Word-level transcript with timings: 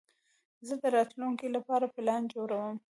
زه 0.67 0.73
د 0.81 0.83
راتلونکي 0.97 1.47
لپاره 1.55 1.85
پلان 1.95 2.21
جوړوم. 2.33 2.75